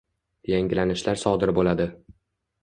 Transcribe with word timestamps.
yangilanishlar 0.51 1.21
sodir 1.25 1.53
bo’ladi. 1.59 1.89